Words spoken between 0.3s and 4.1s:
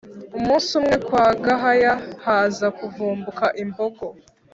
Umunsi umwe kwa Gahaya haza kuvumbuka imbogo